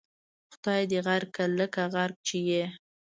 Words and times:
خدای 0.51 0.81
دې 0.91 0.99
غرق 1.05 1.29
کړه 1.35 1.47
لکه 1.59 1.81
غرق 1.93 2.17
چې 2.27 2.37
یې. 2.49 2.63